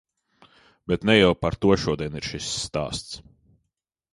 [0.91, 3.21] Bet ne jau par to šodien ir šis stāsts.